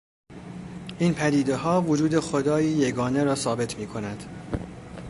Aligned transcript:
این 0.99 1.13
پدیدهها 1.13 1.81
وجود 1.81 2.19
خدایی 2.19 2.69
یگانه 2.71 3.23
را 3.23 3.35
ثابت 3.35 3.77
می 3.79 3.87
کند. 3.87 4.23